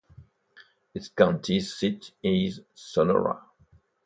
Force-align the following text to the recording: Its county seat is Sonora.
Its 0.95 1.09
county 1.09 1.59
seat 1.59 2.11
is 2.23 2.61
Sonora. 2.73 3.39